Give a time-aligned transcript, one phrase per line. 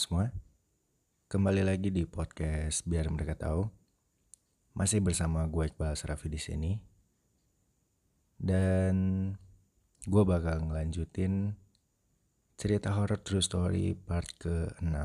[0.00, 0.32] Semua.
[1.28, 3.68] Kembali lagi di podcast biar mereka tahu.
[4.72, 6.72] Masih bersama gue Iqbal Sarafi di sini.
[8.32, 9.28] Dan
[10.00, 11.52] gue bakal ngelanjutin
[12.56, 14.96] cerita horror true story part ke-6.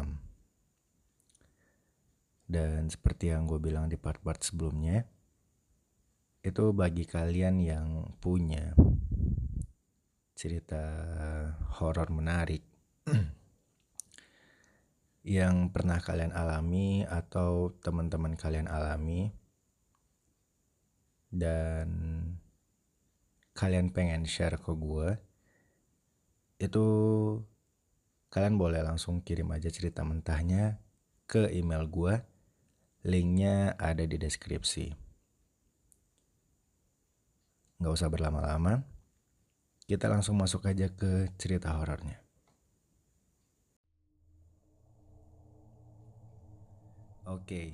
[2.48, 5.04] Dan seperti yang gue bilang di part-part sebelumnya,
[6.40, 8.72] itu bagi kalian yang punya
[10.40, 10.88] cerita
[11.84, 12.75] horor menarik
[15.26, 19.34] yang pernah kalian alami atau teman-teman kalian alami.
[21.34, 21.90] Dan
[23.58, 25.18] kalian pengen share ke gue
[26.62, 26.86] itu
[28.32, 30.80] kalian boleh langsung kirim aja cerita mentahnya
[31.28, 32.22] ke email gue
[33.04, 34.94] linknya ada di deskripsi.
[37.82, 38.86] Nggak usah berlama-lama.
[39.90, 42.25] Kita langsung masuk aja ke cerita horornya
[47.26, 47.74] Oke,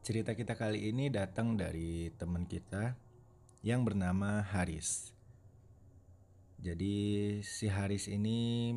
[0.00, 2.96] cerita kita kali ini datang dari teman kita
[3.60, 5.12] yang bernama Haris.
[6.56, 8.72] Jadi si Haris ini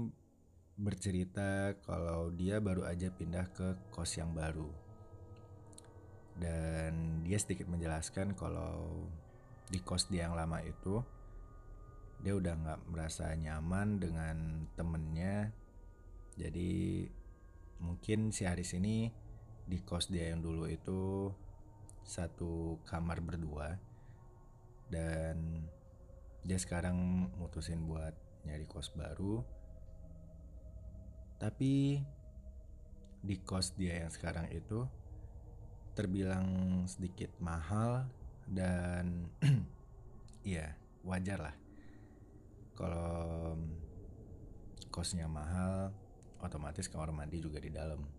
[0.75, 4.67] bercerita kalau dia baru aja pindah ke kos yang baru.
[6.36, 9.08] Dan dia sedikit menjelaskan kalau
[9.71, 10.99] di kos dia yang lama itu
[12.19, 15.55] dia udah nggak merasa nyaman dengan temennya.
[16.36, 17.08] Jadi
[17.80, 19.28] mungkin si Haris ini
[19.69, 21.29] di kos dia yang dulu itu
[22.01, 23.77] satu kamar berdua.
[24.89, 25.61] Dan
[26.41, 28.17] dia sekarang mutusin buat
[28.49, 29.45] nyari kos baru.
[31.37, 32.01] Tapi
[33.21, 34.89] di kos dia yang sekarang itu
[35.93, 38.09] terbilang sedikit mahal
[38.49, 39.29] dan
[40.49, 40.73] iya
[41.05, 41.55] wajar lah.
[42.73, 43.53] Kalau
[44.89, 45.93] kosnya mahal
[46.41, 48.18] otomatis kamar mandi juga di dalam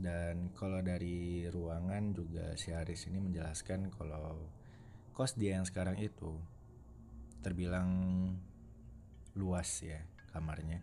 [0.00, 4.48] dan kalau dari ruangan juga si Haris ini menjelaskan kalau
[5.12, 6.40] kos dia yang sekarang itu
[7.44, 7.92] terbilang
[9.36, 10.00] luas ya
[10.32, 10.80] kamarnya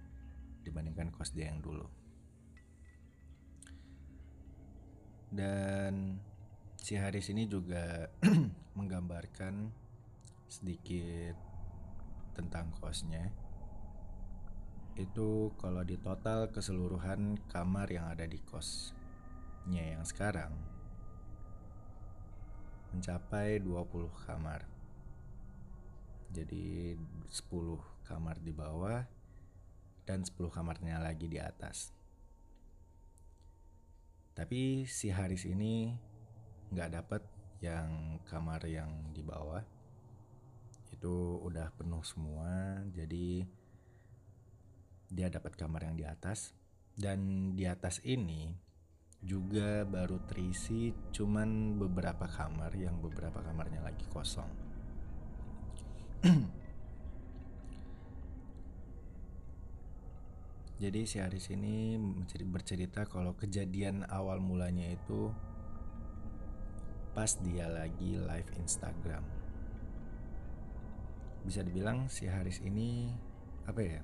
[0.61, 1.89] dibandingkan kos dia yang dulu.
[5.33, 6.21] Dan
[6.77, 8.13] si Haris ini juga
[8.77, 9.73] menggambarkan
[10.45, 11.35] sedikit
[12.37, 13.33] tentang kosnya.
[14.93, 18.96] Itu kalau di total keseluruhan kamar yang ada di kos
[19.75, 20.55] yang sekarang
[22.95, 24.63] mencapai 20 kamar.
[26.31, 26.95] Jadi
[27.27, 29.03] 10 kamar di bawah
[30.07, 31.91] dan 10 kamarnya lagi di atas.
[34.31, 35.91] Tapi si Haris ini
[36.71, 37.21] nggak dapat
[37.59, 39.65] yang kamar yang di bawah
[40.93, 43.45] itu udah penuh semua jadi
[45.07, 46.53] dia dapat kamar yang di atas
[46.97, 48.66] dan di atas ini
[49.27, 54.47] juga baru terisi cuman beberapa kamar yang beberapa kamarnya lagi kosong.
[60.81, 61.99] Jadi si Aris ini
[62.47, 65.35] bercerita kalau kejadian awal mulanya itu
[67.11, 69.27] pas dia lagi live Instagram.
[71.43, 73.11] Bisa dibilang si Haris ini
[73.67, 73.99] apa ya?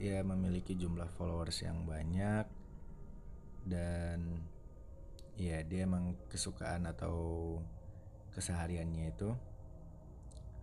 [0.00, 2.59] Ya memiliki jumlah followers yang banyak
[3.64, 4.44] dan
[5.40, 7.56] ya dia emang kesukaan atau
[8.36, 9.32] kesehariannya itu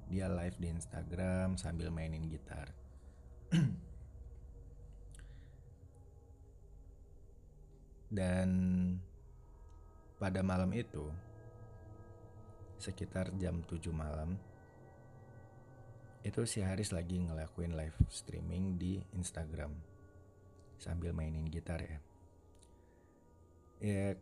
[0.07, 2.71] dia live di Instagram sambil mainin gitar.
[8.07, 8.49] dan
[10.15, 11.11] pada malam itu
[12.79, 14.39] sekitar jam 7 malam
[16.23, 19.75] itu si Haris lagi ngelakuin live streaming di Instagram
[20.79, 21.99] sambil mainin gitar ya
[23.83, 24.15] ya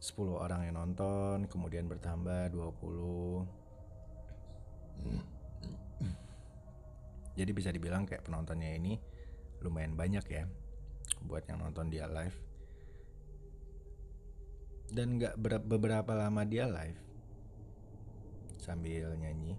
[0.00, 3.48] 10 orang yang nonton kemudian bertambah 20
[7.36, 8.96] jadi bisa dibilang kayak penontonnya ini
[9.60, 10.44] lumayan banyak ya
[11.24, 12.36] buat yang nonton dia live.
[14.86, 15.34] Dan nggak
[15.66, 17.00] beberapa lama dia live
[18.62, 19.54] sambil nyanyi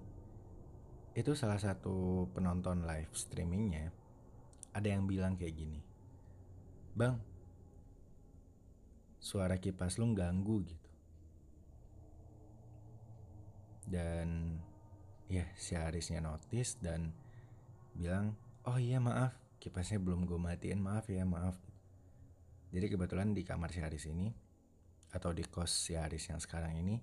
[1.16, 3.92] itu salah satu penonton live streamingnya
[4.76, 5.80] ada yang bilang kayak gini
[6.92, 7.16] bang
[9.18, 10.90] suara kipas lu ganggu gitu.
[13.88, 14.60] Dan
[15.28, 17.12] ya si Harisnya notice dan
[17.98, 18.36] bilang
[18.68, 21.58] oh iya maaf kipasnya belum gue matiin maaf ya maaf.
[22.72, 24.30] Jadi kebetulan di kamar si Haris ini
[25.12, 27.00] atau di kos si Haris yang sekarang ini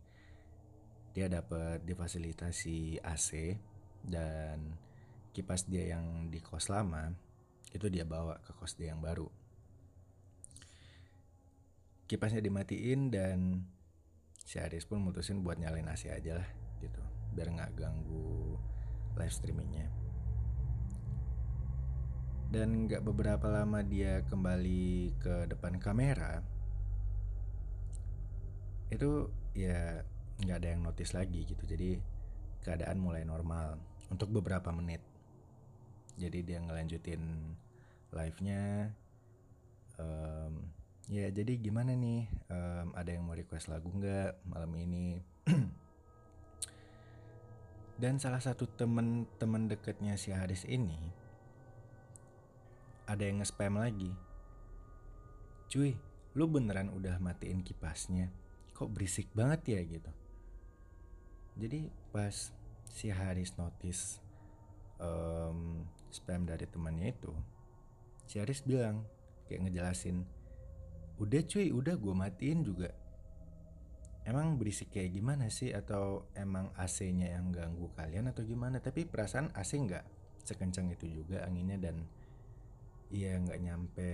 [1.14, 3.56] dia dapat difasilitasi AC
[4.04, 4.76] dan
[5.32, 7.10] kipas dia yang di kos lama
[7.74, 9.26] itu dia bawa ke kos dia yang baru
[12.14, 13.66] kipasnya dimatiin dan
[14.46, 17.02] si Aris pun mutusin buat nyalain AC aja lah gitu.
[17.34, 18.54] Biar nggak ganggu
[19.18, 19.90] live streamingnya.
[22.54, 26.38] Dan nggak beberapa lama dia kembali ke depan kamera
[28.94, 29.26] itu
[29.58, 30.06] ya
[30.38, 31.66] nggak ada yang notice lagi gitu.
[31.66, 31.98] Jadi
[32.62, 33.74] keadaan mulai normal
[34.06, 35.02] untuk beberapa menit.
[36.14, 37.22] Jadi dia ngelanjutin
[38.14, 38.94] live-nya
[41.12, 45.20] ya jadi gimana nih um, ada yang mau request lagu nggak malam ini
[48.02, 51.24] dan salah satu temen-temen deketnya si Haris ini
[53.04, 54.12] ada yang nge-spam lagi.
[55.68, 55.96] Cuy,
[56.36, 58.32] lu beneran udah matiin kipasnya?
[58.72, 60.12] Kok berisik banget ya gitu.
[61.54, 62.50] Jadi pas
[62.90, 64.18] si Haris notice
[64.98, 67.30] um, spam dari temannya itu,
[68.26, 69.06] si Haris bilang
[69.46, 70.26] kayak ngejelasin,
[71.20, 72.90] udah cuy, udah gue matiin juga.
[74.24, 78.80] Emang berisik kayak gimana sih atau emang AC-nya yang ganggu kalian atau gimana?
[78.80, 80.04] Tapi perasaan AC nggak
[80.44, 82.08] sekencang itu juga anginnya dan
[83.14, 84.10] Iya nggak nyampe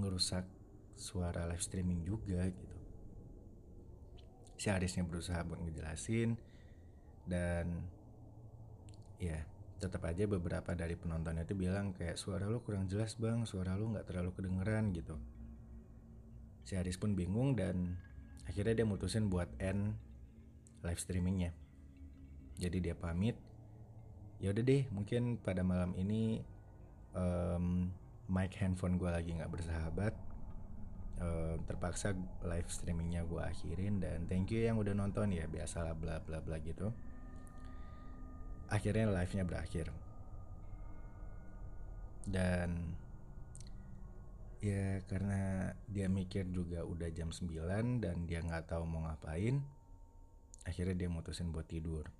[0.00, 0.48] ngerusak
[0.96, 2.76] suara live streaming juga gitu
[4.56, 6.32] si Arisnya berusaha buat ngejelasin
[7.28, 7.84] dan
[9.20, 9.44] ya
[9.76, 13.92] tetap aja beberapa dari penontonnya itu bilang kayak suara lu kurang jelas bang suara lu
[13.92, 15.20] nggak terlalu kedengeran gitu
[16.66, 17.94] si Aris pun bingung dan
[18.50, 19.94] akhirnya dia mutusin buat end
[20.82, 21.54] live streamingnya.
[22.58, 23.38] Jadi dia pamit.
[24.42, 26.42] Ya udah deh mungkin pada malam ini
[27.14, 27.88] um,
[28.26, 30.14] mic handphone gue lagi nggak bersahabat.
[31.16, 32.12] Uh, terpaksa
[32.44, 36.58] live streamingnya gue akhirin dan thank you yang udah nonton ya biasalah bla bla bla
[36.60, 36.90] gitu.
[38.68, 39.86] Akhirnya live nya berakhir.
[42.26, 42.98] Dan
[44.66, 49.62] ya karena dia mikir juga udah jam 9 dan dia nggak tahu mau ngapain
[50.66, 52.10] akhirnya dia mutusin buat tidur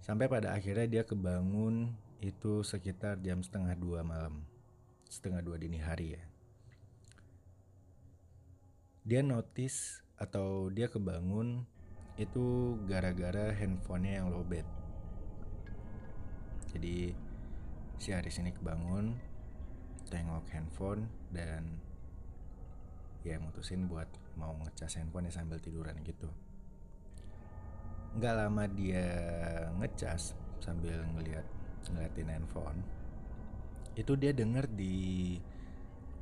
[0.00, 4.42] Sampai pada akhirnya dia kebangun itu sekitar jam setengah dua malam.
[5.06, 6.22] Setengah dua dini hari ya.
[9.06, 11.62] Dia notice atau dia kebangun
[12.18, 14.66] itu gara-gara handphonenya yang lowbat.
[16.74, 17.14] Jadi
[18.00, 19.12] si Aris ini kebangun,
[20.08, 21.76] tengok handphone dan
[23.20, 24.08] ya mutusin buat
[24.40, 26.32] mau ngecas handphone sambil tiduran gitu.
[28.16, 29.06] Nggak lama dia
[29.76, 30.32] ngecas
[30.64, 31.44] sambil ngeliat
[31.92, 32.80] ngeliatin handphone
[33.98, 35.36] itu dia denger di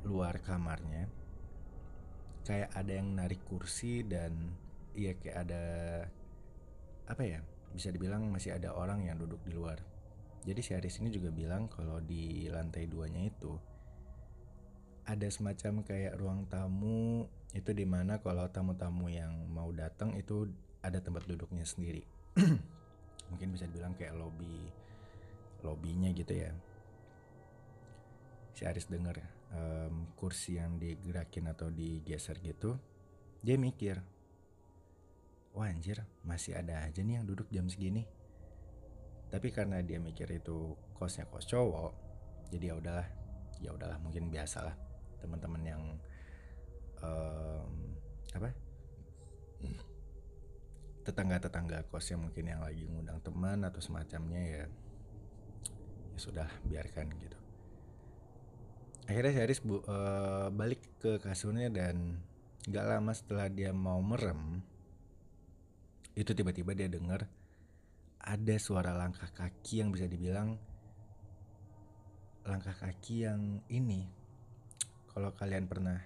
[0.07, 1.05] luar kamarnya
[2.47, 4.33] kayak ada yang narik kursi dan
[4.97, 5.63] iya kayak ada
[7.05, 7.39] apa ya
[7.69, 9.77] bisa dibilang masih ada orang yang duduk di luar
[10.49, 13.53] jadi si Aris ini juga bilang kalau di lantai duanya itu
[15.05, 20.49] ada semacam kayak ruang tamu itu di mana kalau tamu-tamu yang mau datang itu
[20.81, 22.01] ada tempat duduknya sendiri.
[23.29, 24.69] Mungkin bisa dibilang kayak lobby
[25.61, 26.49] lobbynya gitu ya.
[28.57, 29.21] Si Aris denger
[29.53, 32.77] um, kursi yang digerakin atau digeser gitu
[33.39, 34.03] dia mikir
[35.55, 38.03] wah anjir masih ada aja nih yang duduk jam segini
[39.29, 41.93] tapi karena dia mikir itu kosnya kos cowok
[42.49, 43.07] jadi ya udahlah
[43.61, 44.73] ya udahlah mungkin biasalah
[45.19, 45.83] teman-teman yang
[47.03, 47.71] um,
[48.35, 48.49] apa?
[51.03, 54.65] Tetangga-tetangga kos yang mungkin yang lagi ngundang teman atau semacamnya ya
[56.09, 57.37] ya sudah biarkan gitu.
[59.09, 62.21] Akhirnya si Aris bu, uh, balik ke kasurnya dan
[62.69, 64.61] gak lama setelah dia mau merem
[66.13, 67.25] itu tiba-tiba dia dengar
[68.19, 70.59] ada suara langkah kaki yang bisa dibilang
[72.43, 74.09] langkah kaki yang ini.
[75.09, 75.99] Kalau kalian pernah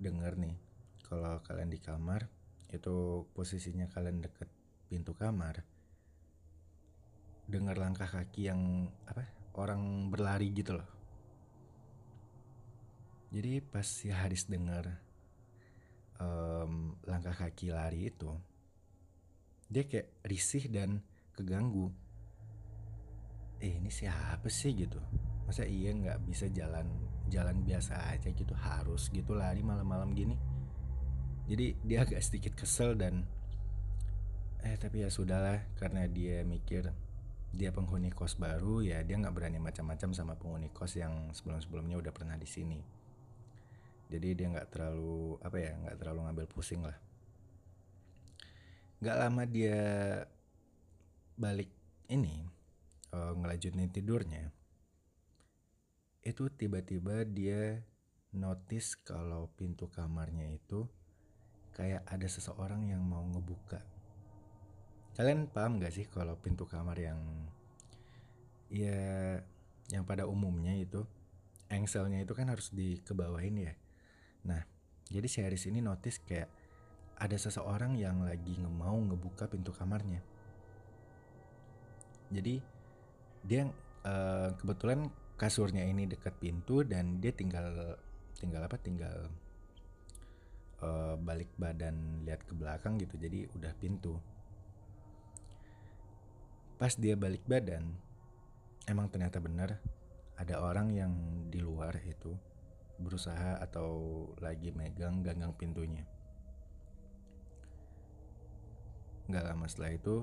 [0.00, 0.56] dengar nih
[1.04, 2.30] kalau kalian di kamar
[2.70, 4.46] itu posisinya kalian deket
[4.86, 5.66] pintu kamar
[7.50, 9.26] dengar langkah kaki yang apa
[9.58, 10.88] orang berlari gitu loh.
[13.34, 14.86] Jadi pas si Haris dengar
[16.22, 18.30] um, langkah kaki lari itu
[19.70, 20.98] dia kayak risih dan
[21.30, 21.94] keganggu.
[23.62, 24.74] Eh ini siapa sih?
[24.74, 24.98] gitu.
[25.46, 26.90] Masa iya nggak bisa jalan
[27.30, 30.34] jalan biasa aja gitu harus gitu lari malam-malam gini?
[31.46, 33.22] Jadi dia agak sedikit kesel dan
[34.66, 35.62] eh tapi ya sudahlah.
[35.78, 36.90] Karena dia mikir
[37.50, 42.10] dia penghuni kos baru ya dia nggak berani macam-macam sama penghuni kos yang sebelum-sebelumnya udah
[42.10, 42.82] pernah di sini.
[44.10, 47.09] Jadi dia nggak terlalu apa ya nggak terlalu ngambil pusing lah
[49.00, 49.80] nggak lama dia
[51.40, 51.72] balik
[52.12, 52.44] ini
[53.16, 54.52] uh, ngelanjutin tidurnya
[56.20, 57.80] itu tiba-tiba dia
[58.36, 60.84] notice kalau pintu kamarnya itu
[61.72, 63.80] kayak ada seseorang yang mau ngebuka.
[65.16, 67.20] Kalian paham gak sih kalau pintu kamar yang
[68.70, 69.40] ya
[69.90, 71.02] yang pada umumnya itu
[71.66, 73.74] engselnya itu kan harus dikebawain ya?
[74.44, 74.62] Nah
[75.10, 76.52] jadi Haris ini notice kayak
[77.20, 80.24] ada seseorang yang lagi mau ngebuka pintu kamarnya.
[82.32, 82.56] Jadi
[83.44, 83.68] dia
[84.08, 87.96] uh, kebetulan kasurnya ini dekat pintu dan dia tinggal
[88.40, 89.28] tinggal apa tinggal
[90.80, 93.20] uh, balik badan lihat ke belakang gitu.
[93.20, 94.16] Jadi udah pintu.
[96.80, 97.92] Pas dia balik badan,
[98.88, 99.76] emang ternyata benar
[100.40, 101.12] ada orang yang
[101.52, 102.32] di luar itu
[102.96, 106.08] berusaha atau lagi megang ganggang pintunya.
[109.30, 110.16] Gak lama setelah itu,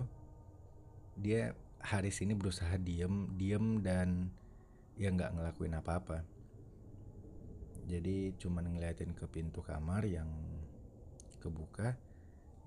[1.16, 4.28] dia Haris ini berusaha diem, diem dan
[5.00, 6.26] ya nggak ngelakuin apa-apa.
[7.88, 10.28] Jadi cuman ngeliatin ke pintu kamar yang
[11.40, 11.96] kebuka,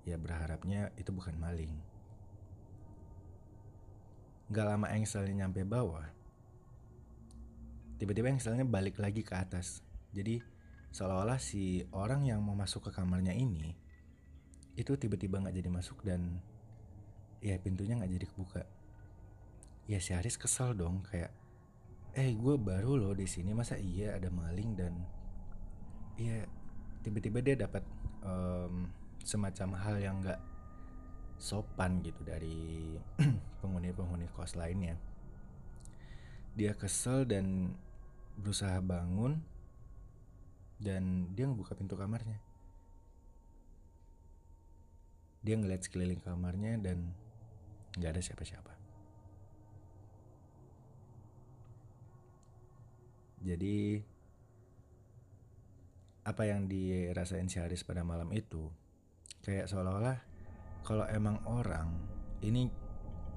[0.07, 1.69] ya berharapnya itu bukan maling.
[4.49, 6.09] Gak lama engselnya nyampe bawah,
[8.01, 9.85] tiba-tiba engselnya balik lagi ke atas.
[10.11, 10.41] Jadi
[10.91, 13.77] seolah-olah si orang yang mau masuk ke kamarnya ini
[14.75, 16.39] itu tiba-tiba nggak jadi masuk dan
[17.43, 18.63] ya pintunya nggak jadi kebuka.
[19.89, 21.33] Ya si Haris kesel dong kayak,
[22.15, 24.93] eh gue baru loh di sini masa iya ada maling dan
[26.15, 26.45] ya
[27.01, 27.83] tiba-tiba dia dapat
[28.21, 28.87] um,
[29.25, 30.39] semacam hal yang nggak
[31.41, 32.95] sopan gitu dari
[33.65, 34.93] penghuni-penghuni kos lainnya.
[36.53, 37.73] Dia kesel dan
[38.37, 39.41] berusaha bangun
[40.77, 42.37] dan dia ngebuka pintu kamarnya.
[45.41, 47.13] Dia ngeliat sekeliling kamarnya dan
[47.97, 48.73] nggak ada siapa-siapa.
[53.41, 53.97] Jadi
[56.21, 58.69] apa yang dirasain si Haris pada malam itu
[59.41, 60.21] kayak seolah-olah
[60.85, 61.89] kalau emang orang
[62.45, 62.69] ini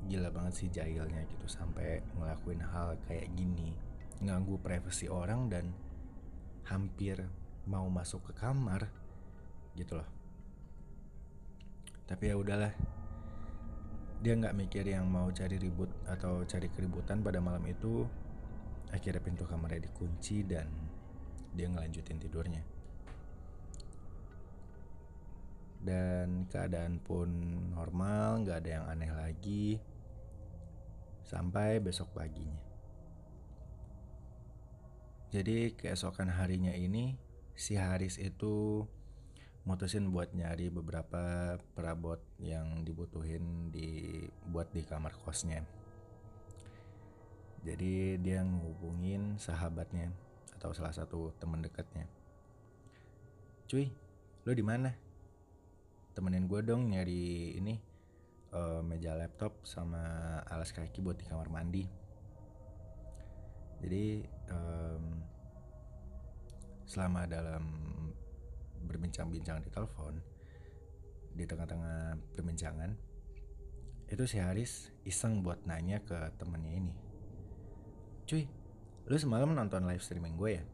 [0.05, 3.73] gila banget sih jahilnya gitu sampai ngelakuin hal kayak gini
[4.21, 5.73] nganggu privasi orang dan
[6.69, 7.25] hampir
[7.65, 8.93] mau masuk ke kamar
[9.73, 10.09] gitu loh
[12.05, 12.73] tapi ya udahlah.
[14.25, 18.09] Dia nggak mikir yang mau cari ribut atau cari keributan pada malam itu.
[18.93, 20.69] Akhirnya pintu kamarnya dikunci dan
[21.53, 22.63] dia ngelanjutin tidurnya.
[25.85, 27.29] Dan keadaan pun
[27.77, 29.77] normal nggak ada yang aneh lagi.
[31.25, 32.61] Sampai besok paginya.
[35.35, 37.19] Jadi keesokan harinya ini
[37.59, 38.87] si Haris itu
[39.65, 44.21] mutusin buat nyari beberapa perabot yang dibutuhin di
[44.53, 45.65] buat di kamar kosnya.
[47.65, 50.13] Jadi dia ngehubungin sahabatnya
[50.61, 52.05] atau salah satu teman dekatnya.
[53.65, 53.89] Cuy
[54.45, 54.93] lo di mana?
[56.13, 57.81] Temenin gue dong nyari ini
[58.53, 60.05] uh, meja laptop sama
[60.45, 61.89] alas kaki buat di kamar mandi.
[63.81, 65.05] Jadi um,
[66.85, 67.84] selama dalam
[68.85, 70.21] berbincang-bincang di telepon
[71.35, 72.95] di tengah-tengah perbincangan
[74.07, 76.95] itu si Haris iseng buat nanya ke temennya ini
[78.29, 78.47] cuy
[79.05, 80.65] lu semalam nonton live streaming gue ya?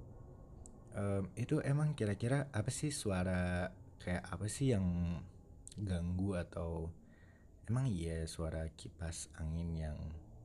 [0.90, 3.70] Um, itu emang kira-kira apa sih suara
[4.02, 5.18] kayak apa sih yang
[5.78, 6.90] ganggu atau
[7.66, 9.98] emang iya suara kipas angin yang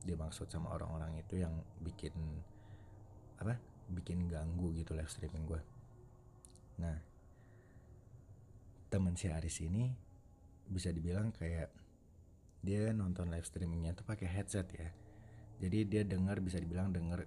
[0.06, 2.14] dimaksud sama orang-orang itu yang bikin
[3.42, 3.58] apa
[3.90, 5.62] bikin ganggu gitu live streaming gue?
[6.82, 6.98] Nah
[8.88, 9.90] temen si Aris ini
[10.66, 11.70] bisa dibilang kayak
[12.62, 14.90] dia nonton live streamingnya tuh pakai headset ya.
[15.62, 17.24] Jadi dia dengar bisa dibilang dengar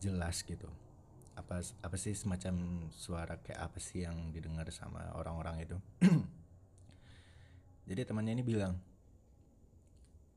[0.00, 0.68] jelas gitu.
[1.38, 5.76] Apa apa sih semacam suara kayak apa sih yang didengar sama orang-orang itu?
[7.88, 8.74] Jadi temannya ini bilang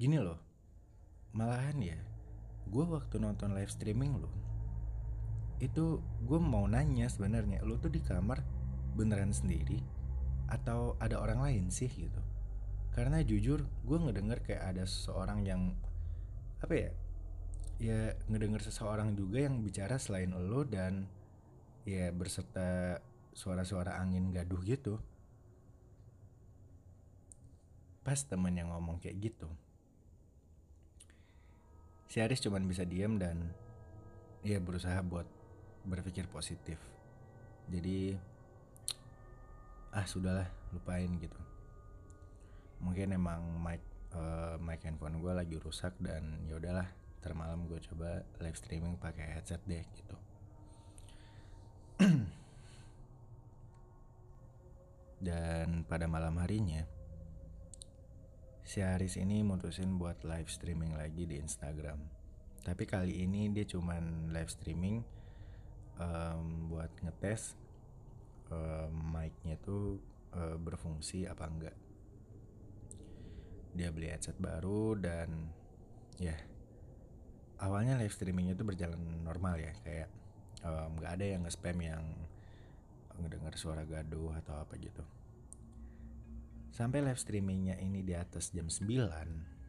[0.02, 0.42] gini loh
[1.38, 2.00] malahan ya
[2.66, 4.34] gue waktu nonton live streaming lo
[5.62, 8.42] itu gue mau nanya sebenarnya lo tuh di kamar
[8.98, 9.78] beneran sendiri
[10.52, 12.20] atau ada orang lain sih gitu.
[12.92, 15.72] Karena jujur gue ngedenger kayak ada seseorang yang
[16.60, 16.92] apa ya
[17.82, 21.08] ya ngedenger seseorang juga yang bicara selain lo dan
[21.88, 23.00] ya berserta
[23.32, 25.00] suara-suara angin gaduh gitu.
[28.04, 29.48] Pas temen yang ngomong kayak gitu.
[32.12, 33.56] Si Aris cuman bisa diem dan
[34.44, 35.26] ya berusaha buat
[35.88, 36.78] berpikir positif.
[37.72, 38.20] Jadi
[39.92, 41.40] ah sudahlah lupain gitu.
[42.82, 43.84] Mungkin emang mic
[44.16, 46.88] uh, mic handphone gue lagi rusak dan ya udahlah
[47.22, 50.18] termalam gue coba live streaming pakai headset deh gitu.
[55.22, 56.82] Dan pada malam harinya
[58.66, 62.02] si Haris ini mutusin buat live streaming lagi di Instagram.
[62.66, 65.06] Tapi kali ini dia cuman live streaming
[66.02, 67.61] um, buat ngetes
[68.52, 69.98] um, mic-nya tuh
[70.36, 71.76] uh, berfungsi apa enggak?
[73.72, 75.50] Dia beli headset baru dan
[76.20, 76.36] ya
[77.64, 80.10] awalnya live streamingnya itu berjalan normal ya kayak
[81.00, 82.04] nggak um, ada yang nge-spam yang
[83.18, 85.02] ngedengar suara gaduh atau apa gitu.
[86.72, 89.62] Sampai live streamingnya ini di atas jam 9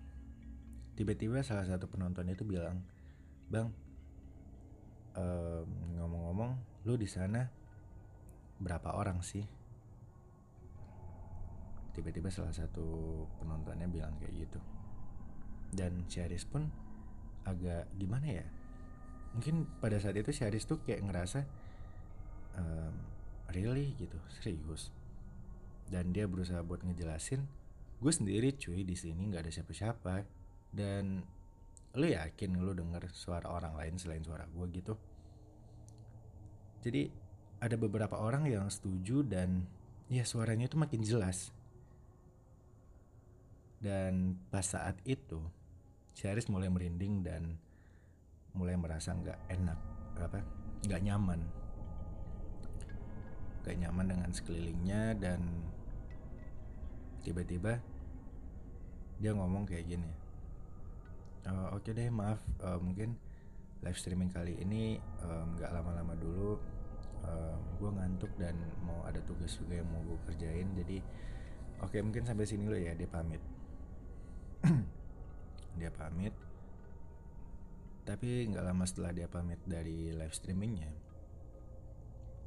[0.92, 2.84] tiba-tiba salah satu penonton itu bilang
[3.48, 3.68] bang
[5.16, 6.52] um, ngomong-ngomong
[6.84, 7.48] lu di sana
[8.62, 9.42] berapa orang sih?
[11.92, 14.61] Tiba-tiba salah satu penontonnya bilang kayak gitu.
[15.75, 16.71] Dan si Haris pun
[17.45, 18.47] agak gimana ya?
[19.37, 21.45] Mungkin pada saat itu si Haris tuh kayak ngerasa
[22.57, 22.95] um,
[23.52, 23.92] really?
[24.00, 24.16] gitu.
[24.40, 24.88] Serius.
[25.90, 27.45] Dan dia berusaha buat ngejelasin
[28.02, 30.14] gue sendiri cuy di sini nggak ada siapa-siapa.
[30.73, 31.21] Dan
[31.92, 34.97] lu yakin lu denger suara orang lain selain suara gue gitu?
[36.83, 37.21] Jadi
[37.62, 39.62] ada beberapa orang yang setuju dan
[40.11, 41.54] ya suaranya itu makin jelas.
[43.78, 45.38] Dan pas saat itu
[46.11, 47.54] si Haris mulai merinding dan
[48.59, 49.78] mulai merasa nggak enak
[50.19, 50.42] apa
[50.90, 51.40] nggak nyaman.
[53.62, 55.40] Nggak nyaman dengan sekelilingnya dan
[57.23, 57.78] tiba-tiba
[59.23, 60.11] dia ngomong kayak gini
[61.47, 63.14] uh, oke okay deh maaf uh, mungkin
[63.83, 64.98] live streaming kali ini
[65.59, 66.59] nggak um, lama-lama dulu
[67.26, 68.54] uh, gue ngantuk dan
[68.87, 70.98] mau ada tugas juga yang mau gue kerjain jadi
[71.82, 73.42] oke okay, mungkin sampai sini lo ya dia pamit.
[75.80, 76.37] Dia pamit.
[78.04, 80.90] Tapi nggak lama setelah dia pamit dari live streamingnya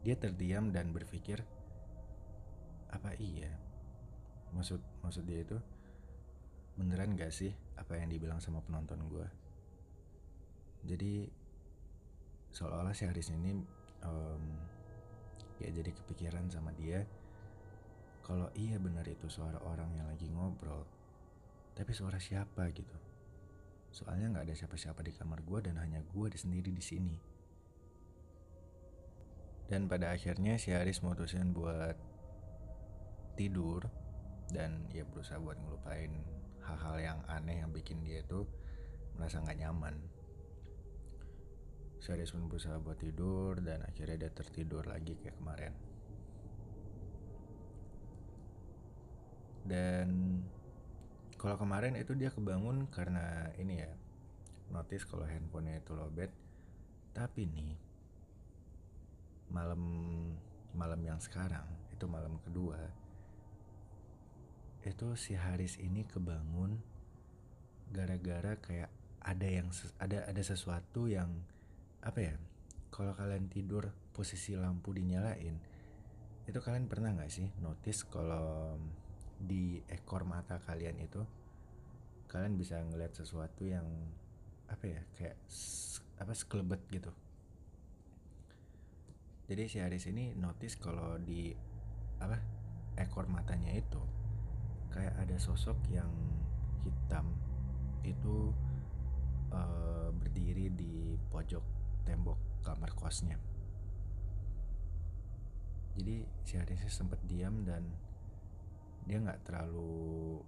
[0.05, 1.41] dia terdiam dan berpikir
[2.93, 3.49] apa iya?
[4.53, 5.57] Maksud maksud dia itu
[6.77, 9.27] beneran gak sih apa yang dibilang sama penonton gue
[10.85, 11.27] jadi
[12.51, 13.63] seolah-olah si Haris ini
[14.03, 14.43] um,
[15.61, 17.07] ya jadi kepikiran sama dia.
[18.25, 20.83] Kalau iya benar itu suara orang yang lagi ngobrol
[21.75, 22.95] tapi suara siapa gitu?
[23.91, 27.15] Soalnya nggak ada siapa-siapa di kamar gue dan hanya gue di sendiri di sini.
[29.67, 31.99] Dan pada akhirnya si Haris mutusin buat
[33.35, 33.83] tidur
[34.47, 36.15] dan ya berusaha buat ngelupain
[36.63, 38.47] hal-hal yang aneh yang bikin dia tuh
[39.19, 39.95] merasa nggak nyaman.
[42.11, 45.73] Haris pun berusaha buat tidur dan akhirnya dia tertidur lagi kayak kemarin.
[49.65, 50.09] Dan
[51.41, 53.91] kalau kemarin itu dia kebangun karena ini ya
[54.73, 56.33] notice kalau handphonenya itu lowbat
[57.13, 57.77] tapi nih
[59.53, 59.81] malam
[60.73, 61.63] malam yang sekarang
[61.93, 62.81] itu malam kedua
[64.85, 66.77] itu si Haris ini kebangun
[67.93, 68.89] gara-gara kayak
[69.21, 71.29] ada yang ada ada sesuatu yang
[72.05, 72.35] apa ya
[72.93, 75.57] kalau kalian tidur posisi lampu dinyalain
[76.45, 78.77] itu kalian pernah nggak sih notice kalau
[79.41, 81.25] di ekor mata kalian itu
[82.29, 83.85] kalian bisa ngeliat sesuatu yang
[84.69, 85.37] apa ya kayak
[86.19, 87.11] apa sekelebet gitu?
[89.45, 91.53] Jadi si Haris ini notice kalau di
[92.17, 92.39] apa
[92.97, 94.01] ekor matanya itu
[94.89, 96.09] kayak ada sosok yang
[96.81, 97.29] hitam
[98.01, 98.49] itu
[99.53, 101.61] uh, berdiri di pojok
[102.05, 103.37] tembok kamar kosnya
[105.95, 107.87] jadi si Haris sempat diam dan
[109.07, 110.43] dia nggak terlalu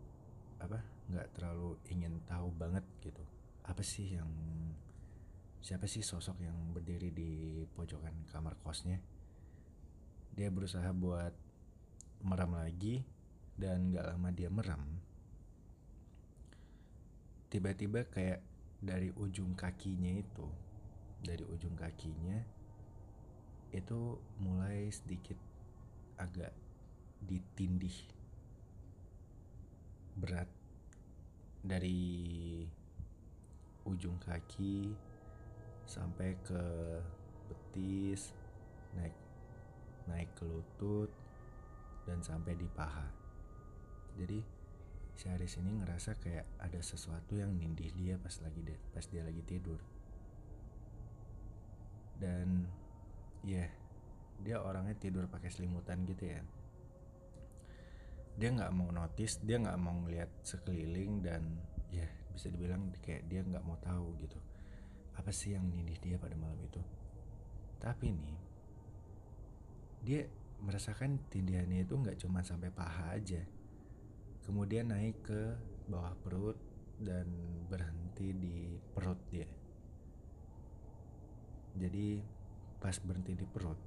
[0.60, 3.24] apa nggak terlalu ingin tahu banget gitu.
[3.64, 4.28] Apa sih yang
[5.64, 9.00] siapa sih sosok yang berdiri di pojokan kamar kosnya
[10.38, 11.34] dia berusaha buat
[12.24, 13.04] meram lagi
[13.58, 14.84] dan nggak lama dia meram
[17.50, 18.40] tiba-tiba kayak
[18.80, 20.46] dari ujung kakinya itu
[21.22, 22.40] dari ujung kakinya
[23.74, 25.38] itu mulai sedikit
[26.18, 26.54] agak
[27.24, 27.94] ditindih
[30.18, 30.50] berat.
[31.68, 32.64] Dari
[33.84, 34.96] ujung kaki
[35.88, 36.64] sampai ke
[37.48, 38.36] betis
[38.96, 39.16] naik
[40.08, 41.12] naik ke lutut
[42.08, 43.08] dan sampai di paha.
[44.16, 44.40] Jadi
[45.18, 49.26] si Haris ini ngerasa kayak ada sesuatu yang nindih dia pas lagi de pas dia
[49.26, 49.82] lagi tidur
[52.18, 52.66] dan
[53.46, 53.70] ya yeah,
[54.42, 56.42] dia orangnya tidur pakai selimutan gitu ya.
[58.38, 61.58] Dia nggak mau notice dia nggak mau ngeliat sekeliling dan
[61.90, 64.38] ya bisa dibilang kayak dia nggak mau tahu gitu.
[65.18, 66.82] Apa sih yang nindih dia pada malam itu?
[67.82, 68.38] Tapi nih
[70.06, 70.22] dia
[70.62, 73.42] merasakan tindihannya itu nggak cuma sampai paha aja.
[74.46, 75.58] Kemudian naik ke
[75.90, 76.58] bawah perut
[77.02, 77.26] dan
[77.70, 79.46] berhenti di perut dia
[81.78, 82.22] jadi
[82.78, 83.78] pas berhenti di perut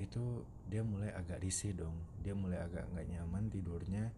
[0.00, 1.92] itu dia mulai agak risih dong.
[2.24, 4.08] Dia mulai agak nggak nyaman tidurnya.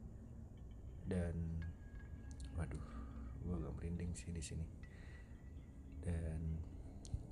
[1.03, 1.35] Dan
[2.55, 2.87] waduh
[3.43, 4.67] gue agak merinding sih di sini.
[6.07, 6.63] Dan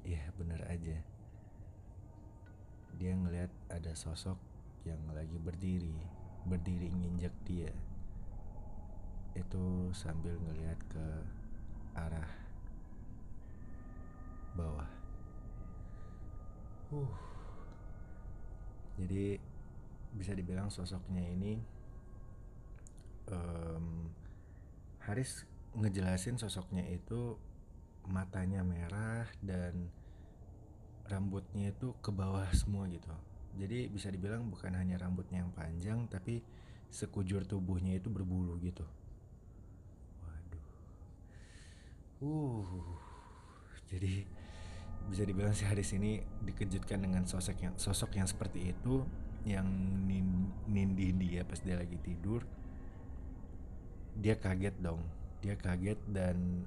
[0.02, 0.98] ya bener aja.
[2.98, 4.36] Dia ngelihat ada sosok
[4.82, 5.94] yang lagi berdiri
[6.42, 7.70] berdiri nginjak dia.
[9.38, 11.06] Itu sambil ngelihat ke
[11.94, 12.30] arah
[14.58, 14.89] bawah
[16.92, 17.30] uh
[19.00, 19.40] jadi
[20.12, 21.56] bisa dibilang sosoknya ini
[23.32, 24.10] um,
[25.00, 27.38] Haris ngejelasin sosoknya itu
[28.10, 29.88] matanya merah dan
[31.08, 33.08] rambutnya itu ke bawah semua gitu.
[33.58, 36.44] Jadi bisa dibilang bukan hanya rambutnya yang panjang tapi
[36.90, 38.84] sekujur tubuhnya itu berbulu gitu.
[40.22, 40.66] Waduh.
[42.20, 42.68] Uh.
[43.90, 44.22] Jadi
[45.10, 49.02] bisa dibilang si Haris ini dikejutkan dengan sosok yang sosok yang seperti itu
[49.42, 49.66] yang
[50.70, 52.46] nindih dia pas dia lagi tidur.
[54.14, 55.02] Dia kaget dong.
[55.42, 56.62] Dia kaget dan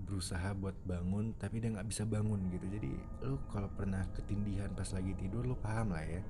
[0.00, 2.90] berusaha buat bangun tapi dia nggak bisa bangun gitu jadi
[3.28, 6.24] lu kalau pernah ketindihan pas lagi tidur lu paham lah ya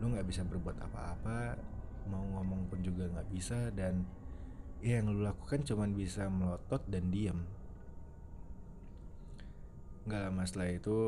[0.00, 1.60] lu nggak bisa berbuat apa-apa
[2.08, 4.08] mau ngomong pun juga nggak bisa dan
[4.80, 7.44] ya yang lu lakukan cuman bisa melotot dan diam
[10.08, 10.98] nggak lama setelah itu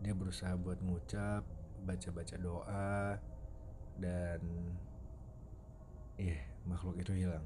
[0.00, 1.42] dia berusaha buat ngucap
[1.84, 3.18] baca-baca doa
[4.00, 4.40] dan
[6.16, 7.44] iya makhluk itu hilang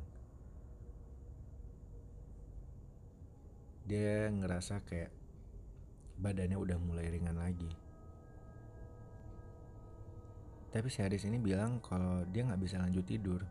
[3.85, 5.13] dia ngerasa kayak
[6.17, 7.69] badannya udah mulai ringan lagi.
[10.73, 13.45] Tapi si Haris ini bilang kalau dia nggak bisa lanjut tidur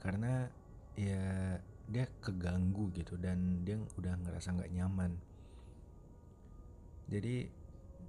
[0.00, 0.48] karena
[0.96, 5.12] ya dia keganggu gitu dan dia udah ngerasa nggak nyaman.
[7.08, 7.48] Jadi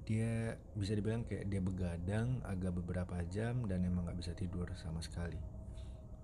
[0.06, 5.02] dia bisa dibilang kayak dia begadang agak beberapa jam dan emang nggak bisa tidur sama
[5.02, 5.40] sekali.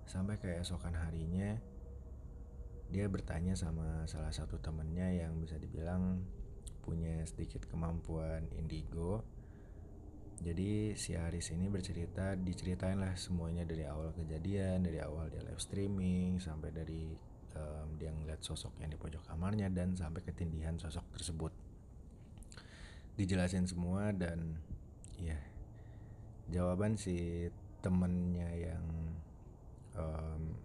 [0.06, 1.58] Sampai kayak esokan harinya
[2.92, 6.20] dia bertanya sama salah satu temennya yang bisa dibilang
[6.84, 9.24] punya sedikit kemampuan indigo
[10.44, 15.62] jadi si Aris ini bercerita diceritain lah semuanya dari awal kejadian dari awal dia live
[15.62, 17.16] streaming sampai dari
[17.56, 21.54] um, dia ngeliat sosok yang di pojok kamarnya dan sampai ketindihan sosok tersebut
[23.16, 24.56] dijelasin semua dan
[25.20, 25.38] ya
[26.48, 27.48] jawaban si
[27.84, 28.84] temennya yang
[29.96, 30.56] um,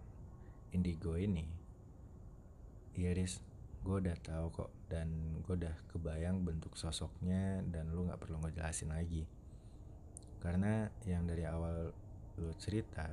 [0.72, 1.46] indigo ini
[2.98, 3.40] iya Riz
[3.88, 8.90] gue udah tahu kok dan gue udah kebayang bentuk sosoknya dan lu nggak perlu ngejelasin
[8.92, 9.24] lagi.
[10.42, 11.92] Karena yang dari awal
[12.38, 13.10] lu cerita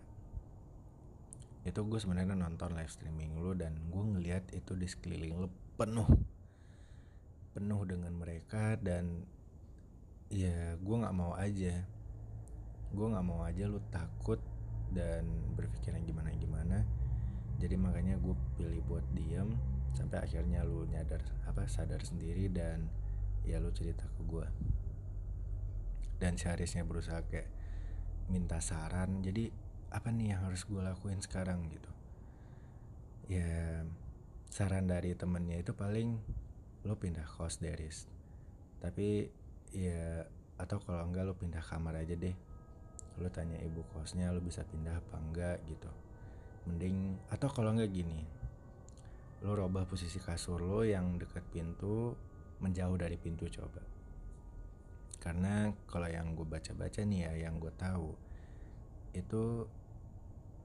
[1.65, 6.06] itu gue sebenarnya nonton live streaming lu dan gue ngeliat itu di sekeliling lu penuh
[7.55, 9.23] penuh dengan mereka dan
[10.27, 11.87] ya gue nggak mau aja.
[12.91, 14.43] Gue nggak mau aja lu takut
[14.91, 16.77] dan berpikiran gimana gimana.
[17.55, 19.55] Jadi makanya gue pilih buat diem
[19.95, 22.91] sampai akhirnya lu nyadar apa sadar sendiri dan
[23.47, 24.43] ya lu cerita ke gue
[26.19, 27.47] dan seharusnya berusaha kayak
[28.27, 29.51] minta saran jadi
[29.95, 31.71] apa nih yang harus gue lakuin sekarang?
[31.71, 31.91] Gitu.
[33.31, 33.83] Ya
[34.51, 36.19] saran dari temennya itu paling
[36.86, 38.06] lo pindah kos deris
[38.80, 39.26] tapi
[39.74, 40.24] ya
[40.56, 42.36] atau kalau enggak lo pindah kamar aja deh.
[43.19, 45.91] Lo tanya ibu kosnya lo bisa pindah apa enggak gitu.
[46.67, 48.24] Mending atau kalau enggak gini
[49.43, 52.15] lo robah posisi kasur lo yang dekat pintu
[52.63, 53.84] menjauh dari pintu coba.
[55.19, 58.13] Karena kalau yang gue baca-baca nih ya yang gue tahu
[59.17, 59.65] itu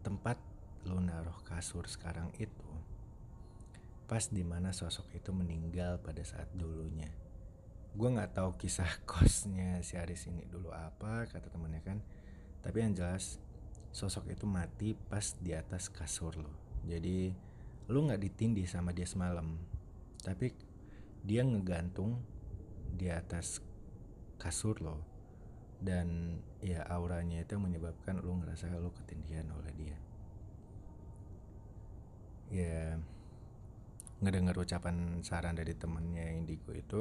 [0.04, 0.36] tempat
[0.84, 2.68] lo naruh kasur sekarang itu
[4.10, 7.06] pas di mana sosok itu meninggal pada saat dulunya.
[7.94, 12.02] Gue nggak tahu kisah kosnya si Aris ini dulu apa kata temennya kan.
[12.58, 13.38] Tapi yang jelas
[13.94, 16.50] sosok itu mati pas di atas kasur lo.
[16.90, 17.30] Jadi
[17.86, 19.54] lu nggak ditindih sama dia semalam.
[20.26, 20.50] Tapi
[21.22, 22.18] dia ngegantung
[22.90, 23.62] di atas
[24.42, 25.06] kasur lo.
[25.78, 29.96] Dan ya auranya itu menyebabkan lu ngerasa lu ketindihan oleh dia.
[32.50, 32.98] Ya
[34.20, 37.00] ngedengar ucapan saran dari temennya Indigo itu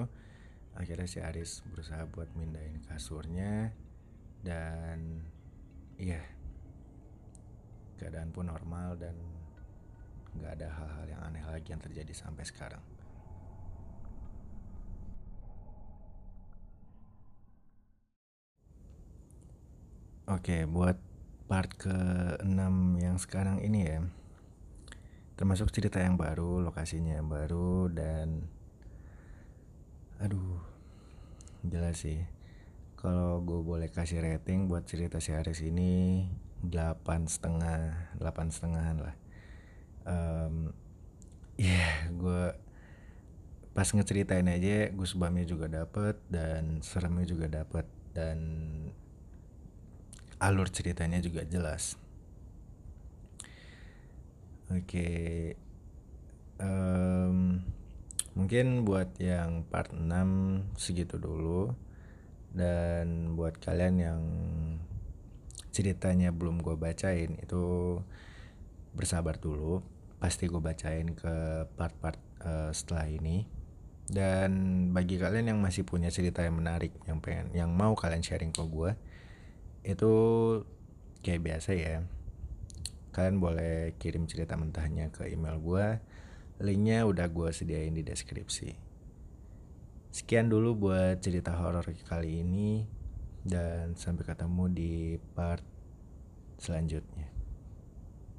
[0.79, 3.75] akhirnya si Aris berusaha buat mindahin kasurnya
[4.39, 5.19] dan
[5.99, 6.23] iya
[7.99, 9.15] keadaan pun normal dan
[10.39, 12.79] nggak ada hal-hal yang aneh lagi yang terjadi sampai sekarang.
[20.29, 20.93] Oke, buat
[21.49, 24.05] part ke-6 yang sekarang ini ya.
[25.39, 28.43] Termasuk cerita yang baru, lokasinya yang baru dan
[30.19, 30.59] aduh,
[31.63, 32.19] jelas sih.
[32.99, 36.27] Kalau gue boleh kasih rating buat cerita si Haris ini
[36.59, 39.15] delapan setengah, delapan setengahan lah.
[40.03, 40.75] Um,
[41.55, 42.43] ya yeah, gue
[43.71, 48.39] pas ngeceritain aja goosebump juga dapet dan seremnya juga dapet dan
[50.43, 51.95] alur ceritanya juga jelas
[54.69, 54.85] oke.
[54.85, 55.57] Okay.
[56.61, 57.61] um,
[58.37, 60.05] mungkin buat yang part 6
[60.77, 61.73] segitu dulu.
[62.49, 64.21] Dan buat kalian yang
[65.69, 67.97] ceritanya belum gue bacain itu
[68.97, 69.85] bersabar dulu.
[70.17, 73.45] Pasti gue bacain ke part-part uh, setelah ini.
[74.09, 78.49] Dan bagi kalian yang masih punya cerita yang menarik yang pengen yang mau kalian sharing
[78.49, 78.97] ke gue
[79.85, 80.13] itu
[81.23, 82.03] kayak biasa ya
[83.15, 85.87] kalian boleh kirim cerita mentahnya ke email gue
[86.59, 88.75] linknya udah gue sediain di deskripsi.
[90.11, 92.83] Sekian dulu buat cerita horor kali ini
[93.47, 94.93] dan sampai ketemu di
[95.37, 95.63] part
[96.59, 97.38] selanjutnya